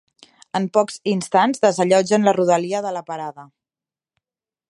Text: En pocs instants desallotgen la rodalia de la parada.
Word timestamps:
En 0.59 0.63
pocs 0.77 0.95
instants 1.11 1.61
desallotgen 1.65 2.25
la 2.29 2.35
rodalia 2.39 2.83
de 2.87 2.95
la 2.97 3.05
parada. 3.11 3.49